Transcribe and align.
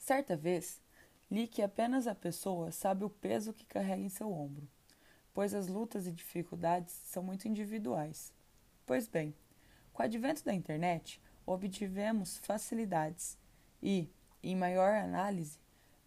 Certa 0.00 0.34
vez, 0.34 0.80
li 1.30 1.46
que 1.46 1.60
apenas 1.60 2.06
a 2.06 2.14
pessoa 2.14 2.72
sabe 2.72 3.04
o 3.04 3.10
peso 3.10 3.52
que 3.52 3.66
carrega 3.66 4.02
em 4.02 4.08
seu 4.08 4.32
ombro, 4.32 4.66
pois 5.34 5.52
as 5.52 5.68
lutas 5.68 6.06
e 6.06 6.10
dificuldades 6.10 6.94
são 7.04 7.22
muito 7.22 7.46
individuais. 7.46 8.32
Pois 8.86 9.06
bem, 9.06 9.34
com 9.92 10.02
o 10.02 10.06
advento 10.06 10.42
da 10.42 10.54
internet, 10.54 11.20
obtivemos 11.44 12.38
facilidades 12.38 13.36
e, 13.82 14.10
em 14.42 14.56
maior 14.56 14.94
análise, 14.94 15.58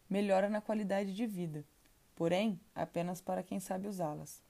melhora 0.09 0.49
na 0.49 0.59
qualidade 0.59 1.13
de 1.13 1.27
vida, 1.27 1.63
porém 2.15 2.59
apenas 2.73 3.21
para 3.21 3.43
quem 3.43 3.59
sabe 3.59 3.87
usá-las. 3.87 4.41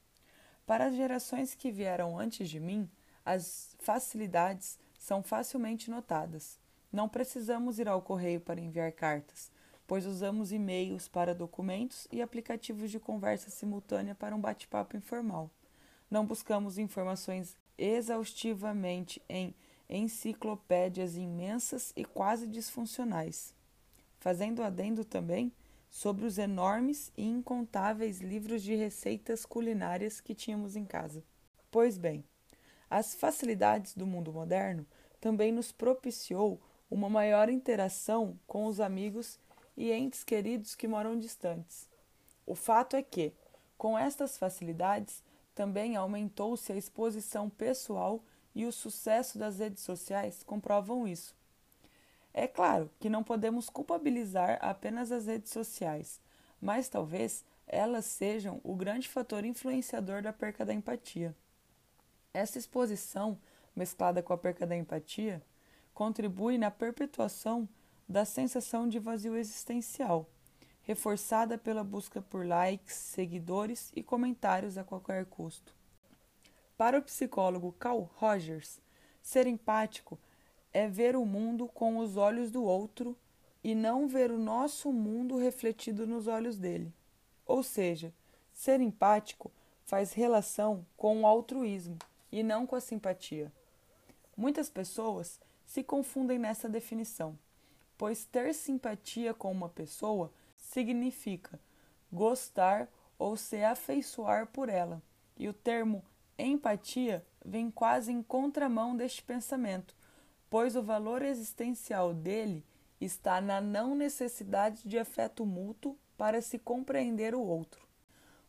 Para 0.65 0.85
as 0.85 0.95
gerações 0.95 1.53
que 1.53 1.69
vieram 1.69 2.17
antes 2.17 2.49
de 2.49 2.61
mim, 2.61 2.89
as 3.25 3.75
facilidades 3.79 4.79
são 4.97 5.21
facilmente 5.21 5.91
notadas. 5.91 6.62
Não 6.93 7.09
precisamos 7.09 7.79
ir 7.79 7.89
ao 7.89 8.03
correio 8.03 8.39
para 8.39 8.61
enviar 8.61 8.91
cartas, 8.91 9.51
pois 9.87 10.05
usamos 10.05 10.51
e-mails 10.51 11.07
para 11.07 11.33
documentos 11.33 12.07
e 12.11 12.21
aplicativos 12.21 12.91
de 12.91 12.99
conversa 12.99 13.49
simultânea 13.49 14.13
para 14.13 14.35
um 14.35 14.39
bate-papo 14.39 14.95
informal. 14.95 15.49
Não 16.07 16.23
buscamos 16.23 16.77
informações 16.77 17.57
exaustivamente 17.79 19.19
em 19.27 19.55
enciclopédias 19.89 21.15
imensas 21.15 21.91
e 21.95 22.05
quase 22.05 22.45
disfuncionais. 22.45 23.55
Fazendo 24.19 24.61
adendo 24.61 25.03
também 25.03 25.51
sobre 25.89 26.25
os 26.25 26.37
enormes 26.37 27.11
e 27.17 27.25
incontáveis 27.25 28.21
livros 28.21 28.61
de 28.61 28.75
receitas 28.75 29.47
culinárias 29.47 30.21
que 30.21 30.35
tínhamos 30.35 30.75
em 30.75 30.85
casa. 30.85 31.23
Pois 31.71 31.97
bem, 31.97 32.23
as 32.87 33.15
facilidades 33.15 33.95
do 33.95 34.05
mundo 34.05 34.31
moderno 34.31 34.85
também 35.19 35.51
nos 35.51 35.71
propiciou 35.71 36.61
uma 36.93 37.09
maior 37.09 37.49
interação 37.49 38.39
com 38.45 38.67
os 38.67 38.79
amigos 38.79 39.39
e 39.75 39.91
entes 39.91 40.23
queridos 40.23 40.75
que 40.75 40.87
moram 40.87 41.17
distantes. 41.17 41.89
O 42.45 42.53
fato 42.53 42.95
é 42.95 43.01
que, 43.01 43.33
com 43.75 43.97
estas 43.97 44.37
facilidades, 44.37 45.23
também 45.55 45.95
aumentou-se 45.95 46.71
a 46.71 46.75
exposição 46.75 47.49
pessoal 47.49 48.23
e 48.53 48.67
o 48.67 48.71
sucesso 48.71 49.39
das 49.39 49.57
redes 49.57 49.81
sociais 49.81 50.43
comprovam 50.43 51.07
isso. 51.07 51.35
É 52.31 52.47
claro 52.47 52.91
que 52.99 53.09
não 53.09 53.23
podemos 53.23 53.71
culpabilizar 53.71 54.59
apenas 54.61 55.11
as 55.11 55.25
redes 55.25 55.51
sociais, 55.51 56.21
mas 56.61 56.89
talvez 56.89 57.43
elas 57.65 58.05
sejam 58.05 58.61
o 58.63 58.75
grande 58.75 59.09
fator 59.09 59.43
influenciador 59.43 60.21
da 60.21 60.31
perca 60.31 60.63
da 60.63 60.73
empatia. 60.75 61.35
Essa 62.31 62.59
exposição, 62.59 63.39
mesclada 63.75 64.21
com 64.21 64.31
a 64.31 64.37
perca 64.37 64.67
da 64.67 64.75
empatia, 64.75 65.41
contribui 65.93 66.57
na 66.57 66.71
perpetuação 66.71 67.67
da 68.07 68.25
sensação 68.25 68.87
de 68.87 68.99
vazio 68.99 69.35
existencial, 69.35 70.27
reforçada 70.81 71.57
pela 71.57 71.83
busca 71.83 72.21
por 72.21 72.45
likes, 72.45 72.95
seguidores 72.95 73.91
e 73.95 74.03
comentários 74.03 74.77
a 74.77 74.83
qualquer 74.83 75.25
custo. 75.25 75.75
Para 76.77 76.97
o 76.97 77.01
psicólogo 77.01 77.71
Carl 77.73 78.09
Rogers, 78.15 78.81
ser 79.21 79.47
empático 79.47 80.19
é 80.73 80.87
ver 80.87 81.15
o 81.15 81.25
mundo 81.25 81.67
com 81.67 81.99
os 81.99 82.17
olhos 82.17 82.51
do 82.51 82.63
outro 82.63 83.17
e 83.63 83.73
não 83.73 84.07
ver 84.07 84.31
o 84.31 84.37
nosso 84.37 84.91
mundo 84.91 85.37
refletido 85.37 86.05
nos 86.05 86.27
olhos 86.27 86.57
dele. 86.57 86.91
Ou 87.45 87.63
seja, 87.63 88.13
ser 88.51 88.81
empático 88.81 89.51
faz 89.85 90.13
relação 90.13 90.85
com 90.97 91.21
o 91.21 91.27
altruísmo 91.27 91.97
e 92.31 92.43
não 92.43 92.65
com 92.65 92.75
a 92.75 92.81
simpatia. 92.81 93.51
Muitas 94.35 94.69
pessoas 94.69 95.39
se 95.65 95.83
confundem 95.83 96.37
nessa 96.37 96.69
definição, 96.69 97.37
pois 97.97 98.25
ter 98.25 98.53
simpatia 98.53 99.33
com 99.33 99.51
uma 99.51 99.69
pessoa 99.69 100.31
significa 100.57 101.59
gostar 102.11 102.87
ou 103.17 103.35
se 103.35 103.63
afeiçoar 103.63 104.47
por 104.47 104.69
ela, 104.69 105.01
e 105.37 105.47
o 105.47 105.53
termo 105.53 106.03
empatia 106.37 107.25
vem 107.43 107.69
quase 107.69 108.11
em 108.11 108.21
contramão 108.21 108.95
deste 108.95 109.21
pensamento, 109.23 109.95
pois 110.49 110.75
o 110.75 110.83
valor 110.83 111.21
existencial 111.21 112.13
dele 112.13 112.63
está 112.99 113.41
na 113.41 113.59
não 113.59 113.95
necessidade 113.95 114.87
de 114.87 114.97
afeto 114.97 115.45
mútuo 115.45 115.97
para 116.17 116.41
se 116.41 116.59
compreender 116.59 117.35
o 117.35 117.41
outro. 117.41 117.85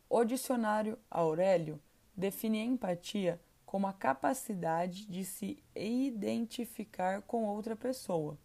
O 0.09 0.23
dicionário 0.23 0.97
Aurélio 1.09 1.81
define 2.15 2.59
empatia 2.59 3.39
como 3.75 3.87
a 3.87 3.91
capacidade 3.91 5.05
de 5.05 5.25
se 5.25 5.61
identificar 5.75 7.21
com 7.23 7.43
outra 7.43 7.75
pessoa, 7.75 8.39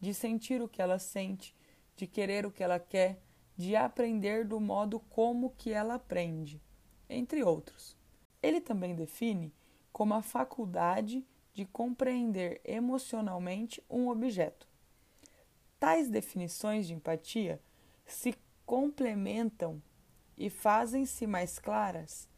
de 0.00 0.12
sentir 0.12 0.60
o 0.60 0.68
que 0.68 0.82
ela 0.82 0.98
sente, 0.98 1.54
de 1.94 2.04
querer 2.04 2.44
o 2.44 2.50
que 2.50 2.64
ela 2.64 2.80
quer, 2.80 3.22
de 3.56 3.76
aprender 3.76 4.44
do 4.44 4.58
modo 4.58 4.98
como 4.98 5.50
que 5.50 5.70
ela 5.72 5.94
aprende, 5.94 6.60
entre 7.08 7.44
outros. 7.44 7.96
Ele 8.42 8.60
também 8.60 8.92
define 8.92 9.54
como 9.92 10.14
a 10.14 10.20
faculdade 10.20 11.24
de 11.54 11.64
compreender 11.64 12.60
emocionalmente 12.64 13.80
um 13.88 14.08
objeto. 14.08 14.66
Tais 15.78 16.10
definições 16.10 16.88
de 16.88 16.94
empatia 16.94 17.62
se 18.04 18.34
complementam 18.66 19.80
e 20.36 20.50
fazem-se 20.50 21.24
mais 21.24 21.60
claras 21.60 22.31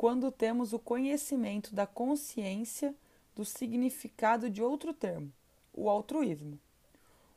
quando 0.00 0.32
temos 0.32 0.72
o 0.72 0.78
conhecimento 0.78 1.74
da 1.74 1.86
consciência 1.86 2.94
do 3.36 3.44
significado 3.44 4.48
de 4.48 4.62
outro 4.62 4.94
termo, 4.94 5.30
o 5.74 5.90
altruísmo. 5.90 6.58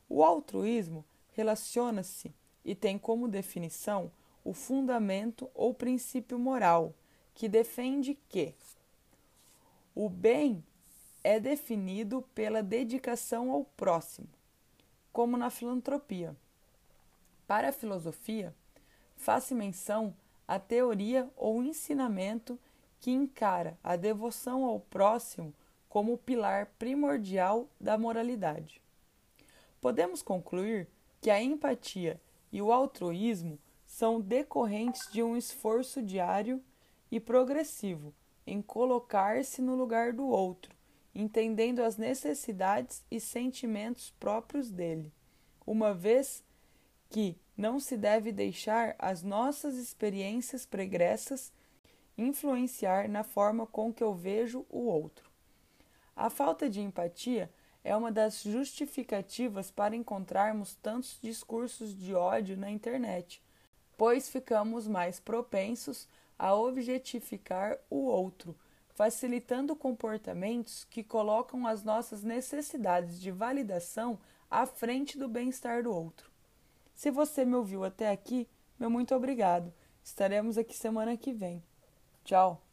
O 0.08 0.24
altruísmo 0.24 1.04
relaciona-se 1.32 2.34
e 2.64 2.74
tem 2.74 2.96
como 2.96 3.28
definição 3.28 4.10
o 4.42 4.54
fundamento 4.54 5.50
ou 5.52 5.74
princípio 5.74 6.38
moral 6.38 6.94
que 7.34 7.50
defende 7.50 8.18
que 8.30 8.54
o 9.94 10.08
bem 10.08 10.64
é 11.22 11.38
definido 11.38 12.22
pela 12.34 12.62
dedicação 12.62 13.50
ao 13.50 13.66
próximo, 13.76 14.28
como 15.12 15.36
na 15.36 15.50
filantropia. 15.50 16.34
Para 17.46 17.68
a 17.68 17.72
filosofia, 17.72 18.54
faz-se 19.18 19.54
menção 19.54 20.16
a 20.46 20.58
teoria 20.58 21.30
ou 21.36 21.62
ensinamento 21.62 22.58
que 23.00 23.10
encara 23.10 23.78
a 23.82 23.96
devoção 23.96 24.64
ao 24.64 24.80
próximo 24.80 25.54
como 25.88 26.14
o 26.14 26.18
pilar 26.18 26.66
primordial 26.78 27.68
da 27.80 27.96
moralidade. 27.96 28.82
Podemos 29.80 30.22
concluir 30.22 30.88
que 31.20 31.30
a 31.30 31.40
empatia 31.40 32.20
e 32.50 32.60
o 32.60 32.72
altruísmo 32.72 33.58
são 33.86 34.20
decorrentes 34.20 35.10
de 35.12 35.22
um 35.22 35.36
esforço 35.36 36.02
diário 36.02 36.62
e 37.10 37.20
progressivo 37.20 38.14
em 38.46 38.60
colocar-se 38.60 39.62
no 39.62 39.74
lugar 39.74 40.12
do 40.12 40.26
outro, 40.26 40.74
entendendo 41.14 41.80
as 41.80 41.96
necessidades 41.96 43.04
e 43.10 43.20
sentimentos 43.20 44.10
próprios 44.18 44.70
dele, 44.70 45.12
uma 45.66 45.94
vez 45.94 46.42
que 47.08 47.38
não 47.56 47.78
se 47.78 47.96
deve 47.96 48.32
deixar 48.32 48.96
as 48.98 49.22
nossas 49.22 49.76
experiências 49.76 50.66
pregressas 50.66 51.52
influenciar 52.16 53.08
na 53.08 53.24
forma 53.24 53.66
com 53.66 53.92
que 53.92 54.02
eu 54.02 54.14
vejo 54.14 54.66
o 54.68 54.86
outro. 54.86 55.30
A 56.16 56.30
falta 56.30 56.68
de 56.70 56.80
empatia 56.80 57.50
é 57.82 57.94
uma 57.94 58.10
das 58.10 58.42
justificativas 58.42 59.70
para 59.70 59.96
encontrarmos 59.96 60.74
tantos 60.76 61.18
discursos 61.20 61.96
de 61.96 62.14
ódio 62.14 62.56
na 62.56 62.70
internet, 62.70 63.42
pois 63.96 64.28
ficamos 64.28 64.86
mais 64.86 65.20
propensos 65.20 66.08
a 66.38 66.54
objetificar 66.54 67.78
o 67.90 68.04
outro, 68.06 68.56
facilitando 68.94 69.76
comportamentos 69.76 70.84
que 70.84 71.02
colocam 71.02 71.66
as 71.66 71.82
nossas 71.82 72.22
necessidades 72.22 73.20
de 73.20 73.30
validação 73.30 74.18
à 74.50 74.66
frente 74.66 75.18
do 75.18 75.28
bem-estar 75.28 75.82
do 75.82 75.92
outro. 75.92 76.33
Se 76.94 77.10
você 77.10 77.44
me 77.44 77.54
ouviu 77.54 77.84
até 77.84 78.10
aqui, 78.10 78.48
meu 78.78 78.88
muito 78.88 79.14
obrigado. 79.14 79.72
Estaremos 80.02 80.56
aqui 80.56 80.74
semana 80.74 81.16
que 81.16 81.32
vem. 81.32 81.62
Tchau! 82.24 82.63